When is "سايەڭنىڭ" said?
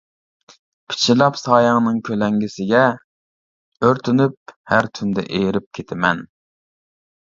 1.41-1.99